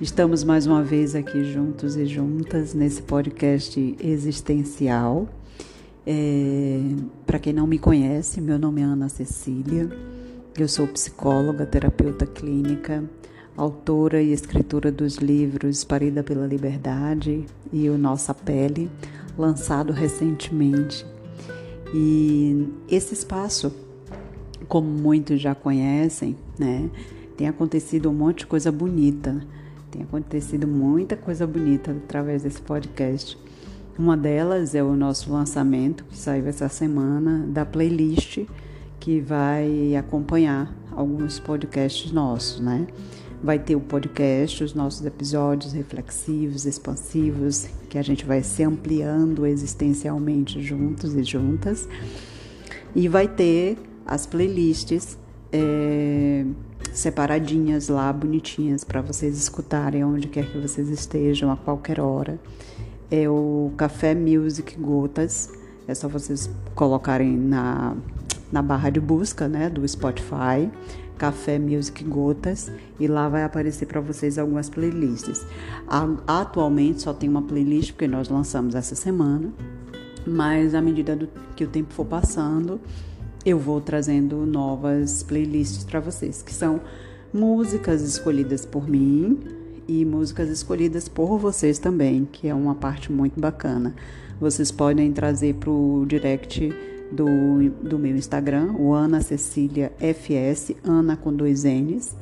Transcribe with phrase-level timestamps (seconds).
[0.00, 5.28] Estamos mais uma vez aqui juntos e juntas nesse podcast existencial.
[6.06, 6.80] É,
[7.26, 9.90] Para quem não me conhece, meu nome é Ana Cecília,
[10.56, 13.02] eu sou psicóloga, terapeuta clínica,
[13.56, 18.88] autora e escritora dos livros Parida pela Liberdade e O Nossa Pele,
[19.36, 21.04] lançado recentemente.
[21.92, 23.74] E esse espaço,
[24.68, 26.88] como muitos já conhecem, né,
[27.36, 29.44] tem acontecido um monte de coisa bonita
[29.98, 33.36] tem acontecido muita coisa bonita através desse podcast.
[33.98, 38.46] Uma delas é o nosso lançamento, que saiu essa semana, da playlist
[39.00, 42.86] que vai acompanhar alguns podcasts nossos, né?
[43.42, 49.46] Vai ter o podcast, os nossos episódios reflexivos, expansivos, que a gente vai se ampliando
[49.46, 51.88] existencialmente juntos e juntas.
[52.94, 55.18] E vai ter as playlists.
[55.52, 56.44] É
[56.98, 62.38] separadinhas lá, bonitinhas, para vocês escutarem onde quer que vocês estejam, a qualquer hora.
[63.10, 65.50] É o Café Music Gotas.
[65.86, 67.96] É só vocês colocarem na,
[68.52, 70.68] na barra de busca né, do Spotify,
[71.16, 75.46] Café Music Gotas, e lá vai aparecer para vocês algumas playlists.
[76.26, 79.50] Atualmente só tem uma playlist porque nós lançamos essa semana,
[80.26, 82.80] mas à medida do, que o tempo for passando,
[83.48, 86.80] eu vou trazendo novas playlists para vocês, que são
[87.32, 89.38] músicas escolhidas por mim
[89.86, 93.94] e músicas escolhidas por vocês também, que é uma parte muito bacana.
[94.38, 96.72] Vocês podem trazer para o direct
[97.10, 97.26] do,
[97.82, 102.14] do meu Instagram, o Ana Cecília FS, Ana com dois N's.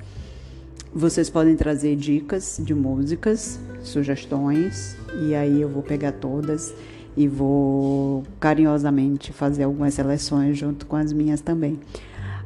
[0.95, 6.73] Vocês podem trazer dicas de músicas, sugestões, e aí eu vou pegar todas
[7.17, 11.81] e vou carinhosamente fazer algumas seleções junto com as minhas também.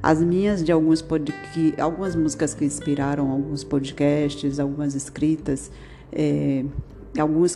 [0.02, 1.34] As minhas de alguns pod...
[1.78, 5.70] algumas músicas que inspiraram alguns podcasts, algumas escritas,
[6.12, 6.64] é,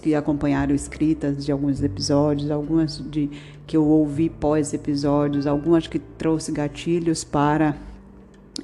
[0.03, 3.31] que acompanharam escritas de alguns episódios, algumas de
[3.67, 7.77] que eu ouvi pós episódios, algumas que trouxe gatilhos para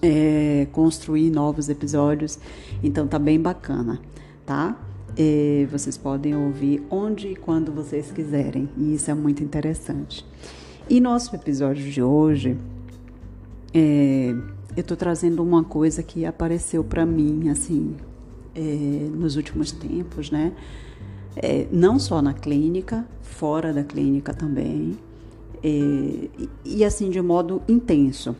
[0.02, 2.38] é, construir novos episódios.
[2.82, 3.98] Então tá bem bacana,
[4.44, 4.76] tá?
[5.16, 10.24] E vocês podem ouvir onde e quando vocês quiserem, e isso é muito interessante.
[10.88, 12.56] E nosso episódio de hoje,
[13.72, 14.34] é,
[14.76, 17.96] eu estou trazendo uma coisa que apareceu para mim, assim,
[18.54, 18.60] é,
[19.14, 20.52] nos últimos tempos, né?
[21.36, 24.96] É, não só na clínica, fora da clínica também,
[25.62, 28.34] é, e, e, assim de modo intenso.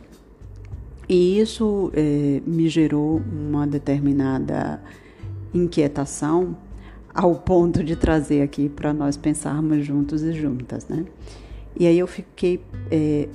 [1.07, 4.81] E isso é, me gerou uma determinada
[5.53, 6.55] inquietação
[7.13, 11.05] ao ponto de trazer aqui para nós pensarmos juntos e juntas, né?
[11.77, 13.27] E aí eu fiquei, é,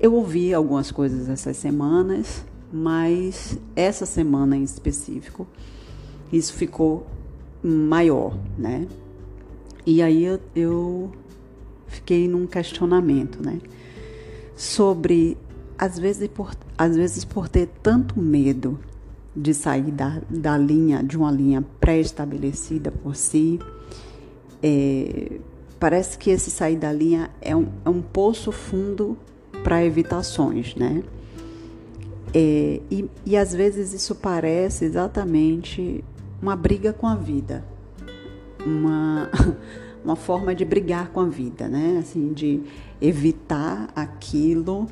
[0.00, 5.46] eu ouvi algumas coisas essas semanas, mas essa semana em específico,
[6.32, 7.06] isso ficou
[7.62, 8.86] maior, né?
[9.86, 11.12] E aí eu, eu
[11.86, 13.58] fiquei num questionamento, né?
[14.54, 15.36] Sobre,
[15.78, 18.78] às vezes, por, às vezes por ter tanto medo
[19.38, 23.60] de sair da, da linha, de uma linha pré-estabelecida por si.
[24.60, 25.38] É,
[25.78, 29.16] parece que esse sair da linha é um, é um poço fundo
[29.62, 31.04] para evitações, né?
[32.34, 36.04] É, e, e às vezes isso parece exatamente
[36.42, 37.64] uma briga com a vida,
[38.66, 39.30] uma,
[40.04, 41.98] uma forma de brigar com a vida, né?
[42.00, 42.60] Assim, de
[43.00, 44.88] evitar aquilo,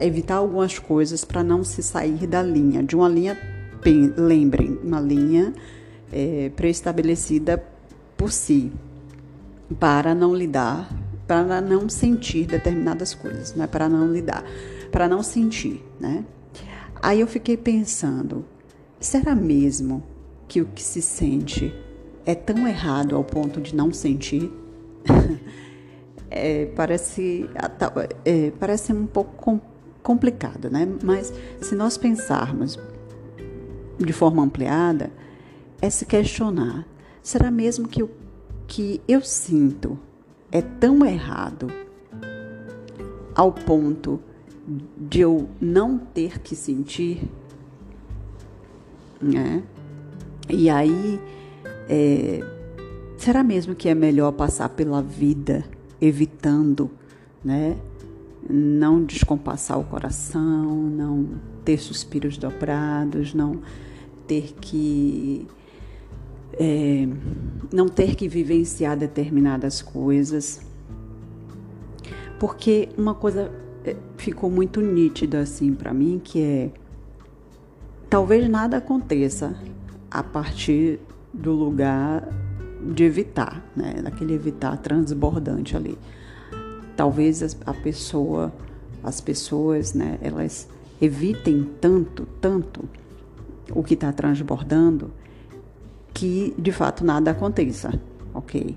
[0.00, 5.52] evitar algumas coisas para não se sair da linha, de uma linha lembrem, uma linha
[6.12, 7.62] é, pré-estabelecida
[8.16, 8.72] por si,
[9.78, 10.90] para não lidar,
[11.26, 14.44] para não sentir determinadas coisas, não é para não lidar,
[14.90, 16.24] para não sentir, né?
[17.00, 18.44] Aí eu fiquei pensando,
[18.98, 20.02] será mesmo
[20.46, 21.72] que o que se sente
[22.26, 24.52] é tão errado ao ponto de não sentir?
[26.30, 27.48] é, parece,
[28.24, 29.60] é, parece um pouco
[30.02, 30.86] complicado, né?
[31.02, 32.78] Mas se nós pensarmos
[34.04, 35.10] de forma ampliada
[35.80, 36.86] é se questionar:
[37.22, 38.10] será mesmo que o
[38.66, 39.98] que eu sinto
[40.50, 41.68] é tão errado
[43.34, 44.20] ao ponto
[44.96, 47.28] de eu não ter que sentir?
[49.20, 49.62] Né?
[50.48, 51.20] E aí,
[51.88, 52.40] é,
[53.16, 55.64] será mesmo que é melhor passar pela vida
[56.00, 56.90] evitando,
[57.44, 57.76] né?
[58.48, 61.28] Não descompassar o coração, não
[61.64, 63.60] ter suspiros dobrados, não
[64.30, 65.44] ter que
[66.52, 67.08] é,
[67.72, 70.60] não ter que vivenciar determinadas coisas,
[72.38, 73.50] porque uma coisa
[73.84, 76.70] é, ficou muito nítida assim para mim que é
[78.08, 79.56] talvez nada aconteça
[80.08, 81.00] a partir
[81.34, 82.28] do lugar
[82.94, 84.00] de evitar, né?
[84.00, 85.98] Daquele evitar transbordante ali.
[86.96, 88.52] Talvez a pessoa,
[89.02, 90.18] as pessoas, né?
[90.22, 90.68] Elas
[91.00, 92.88] evitem tanto, tanto
[93.74, 95.12] o que está transbordando
[96.12, 97.98] que de fato nada aconteça,
[98.34, 98.76] ok?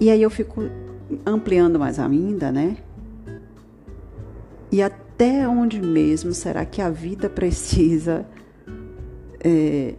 [0.00, 0.62] E aí eu fico
[1.24, 2.76] ampliando mais ainda, né?
[4.70, 8.26] E até onde mesmo será que a vida precisa
[9.40, 9.94] é,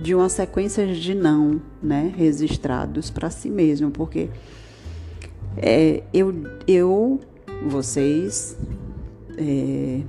[0.00, 3.90] de uma sequência de não, né, registrados para si mesmo?
[3.90, 4.30] Porque
[5.56, 6.32] é, eu,
[6.66, 7.20] eu,
[7.68, 8.56] vocês,
[9.36, 10.00] é,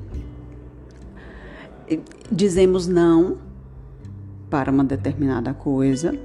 [2.31, 3.37] dizemos não
[4.49, 6.17] para uma determinada coisa,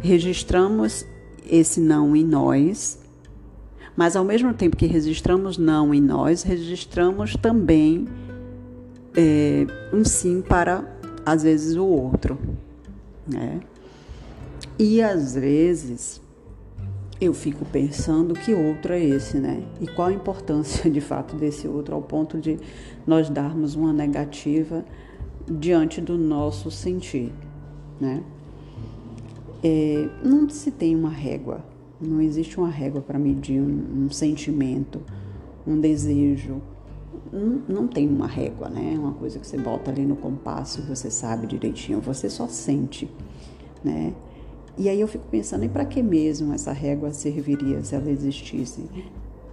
[0.00, 1.06] registramos
[1.48, 2.98] esse não em nós,
[3.96, 8.06] mas ao mesmo tempo que registramos não em nós, registramos também
[9.16, 10.84] é, um sim para,
[11.24, 12.38] às vezes, o outro.
[13.26, 13.60] Né?
[14.78, 16.20] E às vezes
[17.20, 19.62] eu fico pensando que outro é esse, né?
[19.80, 22.58] E qual a importância de fato desse outro ao ponto de
[23.06, 24.84] nós darmos uma negativa
[25.48, 27.32] diante do nosso sentir,
[28.00, 28.22] né?
[29.64, 31.64] É, não se tem uma régua,
[32.00, 35.00] não existe uma régua para medir um, um, sentimento,
[35.66, 36.60] um desejo.
[37.32, 38.94] Não, não tem uma régua, né?
[38.98, 43.10] Uma coisa que você bota ali no compasso você sabe direitinho, você só sente,
[43.82, 44.12] né?
[44.78, 48.84] E aí eu fico pensando, e para que mesmo essa régua serviria se ela existisse,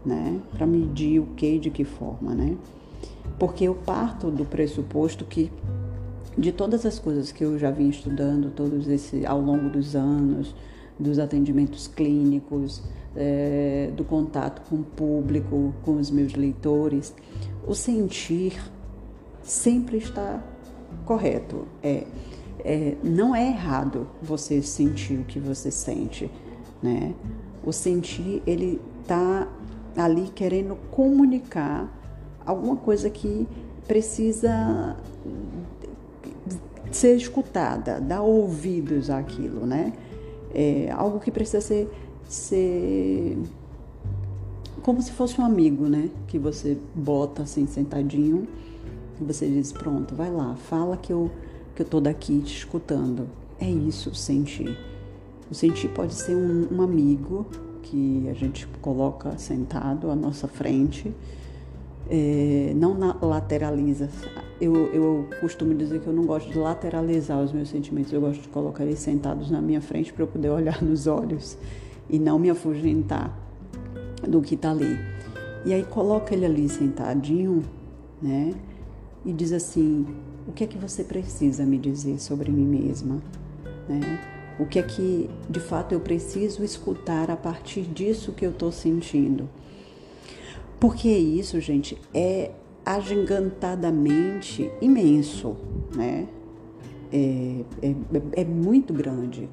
[0.06, 0.40] né?
[0.52, 2.58] Para medir o que e de que forma, né?
[3.40, 5.52] Porque eu parto do pressuposto que
[6.38, 10.54] de todas as coisas que eu já vim estudando todos esse ao longo dos anos,
[11.00, 12.84] dos atendimentos clínicos,
[13.16, 17.14] é, do contato com o público, com os meus leitores,
[17.68, 18.60] o sentir
[19.42, 20.44] sempre está
[21.06, 21.68] correto.
[21.82, 22.06] É,
[22.60, 26.30] é, não é errado você sentir o que você sente,
[26.82, 27.14] né?
[27.64, 29.48] O sentir ele tá
[29.96, 31.92] ali querendo comunicar
[32.46, 33.48] alguma coisa que
[33.88, 34.98] precisa
[36.92, 39.94] ser escutada, dar ouvidos àquilo, né?
[40.54, 41.90] É algo que precisa ser,
[42.28, 43.38] ser
[44.82, 46.10] como se fosse um amigo, né?
[46.28, 48.48] Que você bota assim sentadinho
[49.20, 51.32] você diz pronto, vai lá, fala que eu
[51.76, 53.28] que eu tô daqui te escutando.
[53.60, 54.78] É isso, sentir.
[55.50, 57.46] O sentir pode ser um, um amigo
[57.82, 61.14] que a gente coloca sentado à nossa frente
[62.10, 64.10] é, não lateraliza.
[64.60, 68.42] Eu, eu costumo dizer que eu não gosto de lateralizar os meus sentimentos, eu gosto
[68.42, 71.58] de colocar eles sentados na minha frente para eu poder olhar nos olhos
[72.10, 73.38] e não me afugentar
[74.28, 74.98] do que está ali.
[75.66, 77.64] E aí coloca ele ali sentadinho,
[78.22, 78.54] né?
[79.26, 80.06] E diz assim:
[80.48, 83.22] o que é que você precisa me dizer sobre mim mesma,
[83.88, 84.20] né?
[84.60, 88.72] O que é que de fato eu preciso escutar a partir disso que eu estou
[88.72, 89.50] sentindo?
[90.80, 92.52] Porque isso, gente, é
[92.86, 95.56] agigantadamente imenso,
[95.96, 96.28] né?
[97.12, 97.96] É, é,
[98.42, 99.50] é muito grande.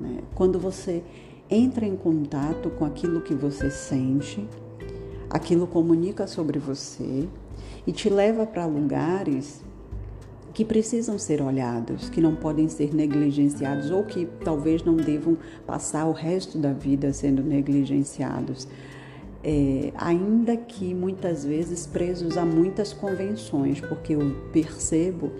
[0.00, 0.18] Né?
[0.34, 1.02] Quando você
[1.50, 4.48] entra em contato com aquilo que você sente,
[5.28, 7.28] aquilo comunica sobre você
[7.86, 9.62] e te leva para lugares
[10.52, 16.06] que precisam ser olhados, que não podem ser negligenciados ou que talvez não devam passar
[16.06, 18.68] o resto da vida sendo negligenciados.
[19.44, 25.32] É, ainda que muitas vezes presos a muitas convenções, porque eu percebo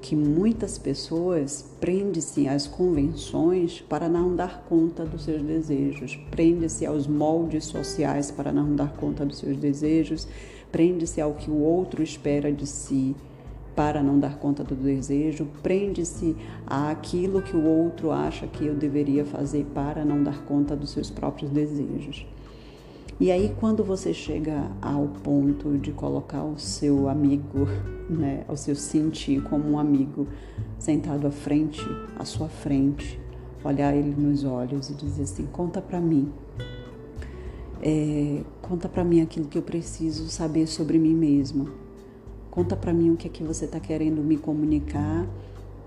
[0.00, 7.08] que muitas pessoas prendem-se às convenções para não dar conta dos seus desejos, prende-se aos
[7.08, 10.28] moldes sociais para não dar conta dos seus desejos,
[10.70, 13.16] prende-se ao que o outro espera de si
[13.76, 16.34] para não dar conta do desejo, prende-se
[16.66, 21.10] àquilo que o outro acha que eu deveria fazer para não dar conta dos seus
[21.10, 22.26] próprios desejos.
[23.20, 27.66] E aí, quando você chega ao ponto de colocar o seu amigo,
[28.08, 30.26] né, o seu sentir como um amigo
[30.78, 31.80] sentado à frente,
[32.18, 33.20] à sua frente,
[33.64, 36.30] olhar ele nos olhos e dizer assim: conta para mim,
[37.82, 41.66] é, conta para mim aquilo que eu preciso saber sobre mim mesma,
[42.56, 45.24] conta para mim o que é que você está querendo me comunicar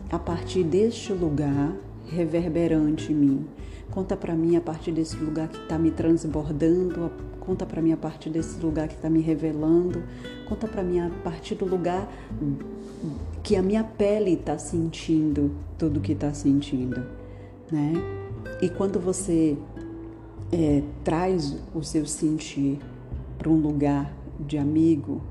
[0.09, 1.75] a partir deste lugar
[2.07, 3.47] reverberante em mim
[3.91, 7.97] Conta para mim a partir desse lugar que está me transbordando, conta para mim a
[7.97, 10.03] partir desse lugar que está me revelando,
[10.47, 12.07] conta para mim a partir do lugar
[13.41, 17.03] que a minha pele está sentindo tudo que está sentindo,
[17.71, 17.93] né?
[18.61, 19.57] E quando você
[20.51, 22.79] é, traz o seu sentir
[23.39, 25.21] para um lugar de amigo,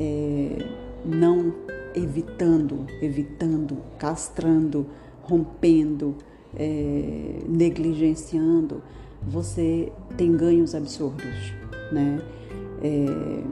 [0.00, 0.66] é,
[1.04, 1.52] não
[1.94, 4.86] evitando, evitando, castrando
[5.30, 6.16] rompendo,
[6.56, 8.82] é, negligenciando,
[9.22, 11.52] você tem ganhos absurdos,
[11.92, 12.20] né?
[12.82, 13.44] É,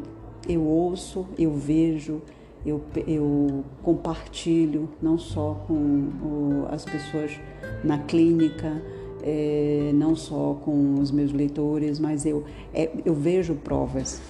[0.49, 2.23] eu ouço, eu vejo,
[2.67, 7.38] eu, eu compartilho não só com o, as pessoas
[7.85, 8.83] na clínica,
[9.23, 14.21] é, não só com os meus leitores, mas eu, é, eu vejo provas.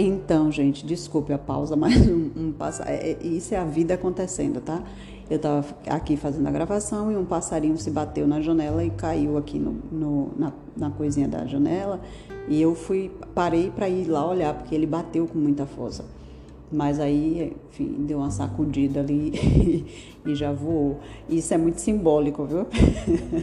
[0.00, 2.54] Então, gente, desculpe a pausa, mas um, um
[2.86, 4.80] é, é, isso é a vida acontecendo, tá?
[5.28, 9.36] Eu estava aqui fazendo a gravação e um passarinho se bateu na janela e caiu
[9.36, 12.00] aqui no, no na, na coisinha da janela.
[12.48, 16.04] E eu fui, parei para ir lá olhar, porque ele bateu com muita força.
[16.70, 19.84] Mas aí, enfim, deu uma sacudida ali
[20.24, 21.00] e já voou.
[21.28, 22.66] Isso é muito simbólico, viu?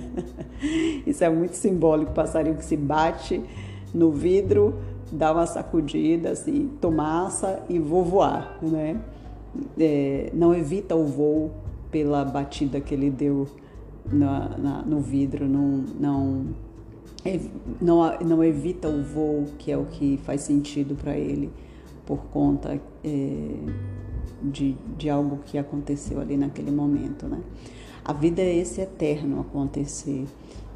[1.06, 2.14] Isso é muito simbólico.
[2.14, 3.44] Passarinho que se bate
[3.94, 4.76] no vidro,
[5.12, 9.00] dá uma sacudida, assim, tomaça e vou voar, né?
[9.80, 11.52] É, não evita o voo
[11.90, 13.48] pela batida que ele deu
[14.06, 16.46] na, na, no vidro, não, não,
[17.82, 21.52] não, não evita o voo, que é o que faz sentido para ele,
[22.06, 23.50] por conta é,
[24.42, 27.26] de, de algo que aconteceu ali naquele momento.
[27.28, 27.40] Né?
[28.04, 30.26] A vida é esse eterno acontecer,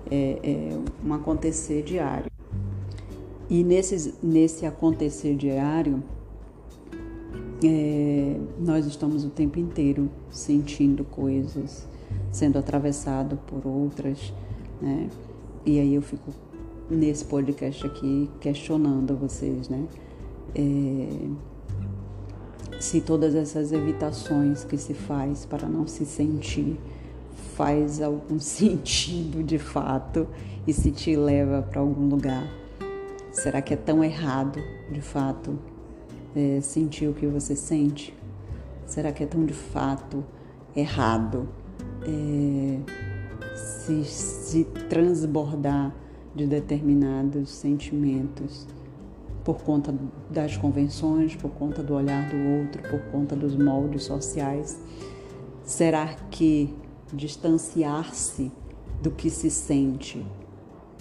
[0.10, 2.29] é, é um acontecer diário.
[3.50, 6.04] E nesse, nesse acontecer diário,
[7.64, 11.88] é, nós estamos o tempo inteiro sentindo coisas,
[12.32, 14.32] sendo atravessado por outras,
[14.80, 15.10] né?
[15.66, 16.32] E aí eu fico
[16.90, 19.84] nesse podcast aqui questionando vocês, né?
[20.54, 21.10] É,
[22.80, 26.80] se todas essas evitações que se faz para não se sentir
[27.56, 30.28] faz algum sentido de fato
[30.68, 32.59] e se te leva para algum lugar.
[33.32, 34.60] Será que é tão errado
[34.92, 35.58] de fato
[36.36, 38.16] é, sentir o que você sente?
[38.86, 40.26] Será que é tão de fato
[40.76, 41.48] errado
[42.04, 42.80] é,
[43.56, 45.94] se, se transbordar
[46.34, 48.68] de determinados sentimentos
[49.44, 49.94] por conta
[50.30, 54.80] das convenções, por conta do olhar do outro, por conta dos moldes sociais?
[55.64, 56.74] Será que
[57.14, 58.52] distanciar-se
[59.02, 60.26] do que se sente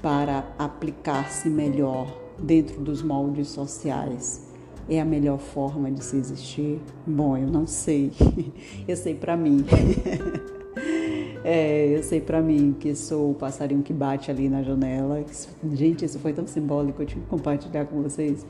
[0.03, 2.07] para aplicar-se melhor
[2.39, 4.49] dentro dos moldes sociais
[4.89, 6.81] é a melhor forma de se existir?
[7.07, 8.11] Bom, eu não sei.
[8.89, 9.65] Eu sei para mim.
[11.45, 15.25] É, eu sei para mim que sou o passarinho que bate ali na janela.
[15.73, 18.45] Gente, isso foi tão simbólico, eu tive que compartilhar com vocês.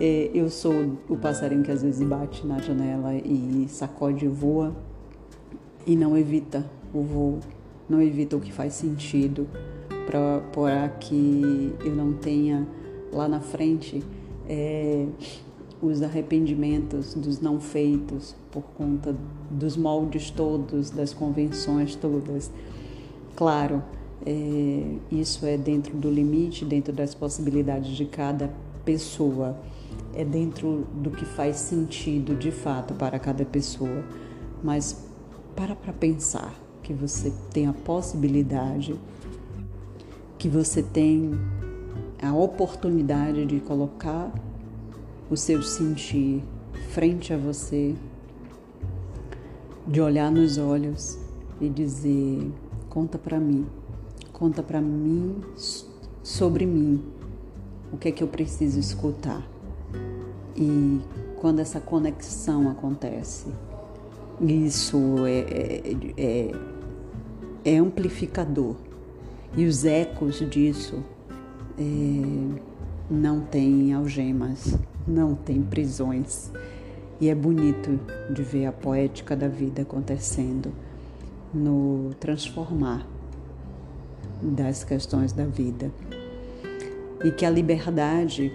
[0.00, 4.74] É, eu sou o passarinho que às vezes bate na janela e sacode e voa
[5.84, 7.40] e não evita o voo,
[7.88, 9.46] não evita o que faz sentido
[10.06, 12.66] para que eu não tenha
[13.12, 14.02] lá na frente
[14.48, 15.06] é,
[15.80, 19.14] os arrependimentos dos não feitos por conta
[19.50, 22.50] dos moldes todos, das convenções todas.
[23.34, 23.82] Claro,
[24.24, 28.50] é, isso é dentro do limite, dentro das possibilidades de cada
[28.84, 29.58] pessoa,
[30.14, 34.04] é dentro do que faz sentido de fato para cada pessoa.
[34.62, 35.04] Mas
[35.56, 38.94] para para pensar que você tem a possibilidade,
[40.42, 41.30] que você tem
[42.20, 44.28] a oportunidade de colocar
[45.30, 46.42] o seu sentir
[46.90, 47.94] frente a você,
[49.86, 51.16] de olhar nos olhos
[51.60, 52.50] e dizer:
[52.90, 53.68] conta para mim,
[54.32, 55.40] conta para mim
[56.24, 57.00] sobre mim,
[57.92, 59.48] o que é que eu preciso escutar.
[60.56, 61.00] E
[61.40, 63.46] quando essa conexão acontece,
[64.40, 66.52] isso é, é, é,
[67.64, 68.74] é amplificador.
[69.56, 71.04] E os ecos disso
[71.78, 71.82] é,
[73.10, 76.50] não tem algemas, não tem prisões.
[77.20, 78.00] E é bonito
[78.32, 80.72] de ver a poética da vida acontecendo
[81.52, 83.06] no transformar
[84.42, 85.92] das questões da vida.
[87.22, 88.52] E que a liberdade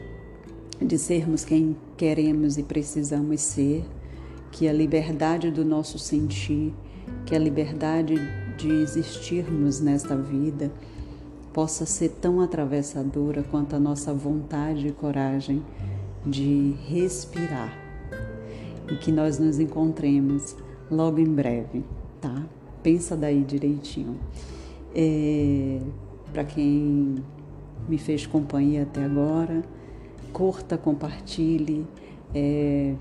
[0.81, 3.85] de sermos quem queremos e precisamos ser,
[4.51, 6.73] que a liberdade do nosso sentir,
[7.25, 8.15] que a liberdade
[8.57, 10.71] de existirmos nesta vida,
[11.53, 15.63] possa ser tão atravessadora quanto a nossa vontade e coragem
[16.25, 17.87] de respirar
[18.91, 20.55] e que nós nos encontremos
[20.89, 21.83] logo em breve,
[22.21, 22.45] tá?
[22.81, 24.17] Pensa daí direitinho.
[24.95, 25.79] É,
[26.31, 27.15] Para quem
[27.87, 29.63] me fez companhia até agora,
[30.31, 31.85] curta, compartilhe,
[32.33, 32.93] é,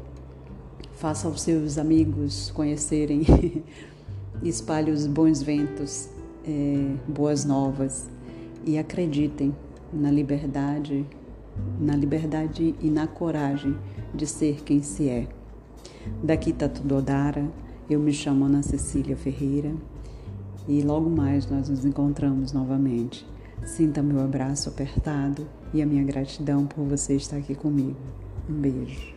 [0.95, 3.23] faça os seus amigos conhecerem,
[4.43, 6.09] espalhe os bons ventos,
[6.45, 8.09] é, boas novas
[8.65, 9.55] e acreditem
[9.93, 11.07] na liberdade,
[11.81, 13.77] na liberdade e na coragem
[14.15, 15.29] de ser quem se é.
[16.23, 17.49] Daqui Tatu Dodara,
[17.89, 19.73] Eu me chamo Ana Cecília Ferreira
[20.67, 23.25] e logo mais nós nos encontramos novamente.
[23.65, 27.97] Sinta meu abraço apertado e a minha gratidão por você estar aqui comigo.
[28.49, 29.16] Um beijo.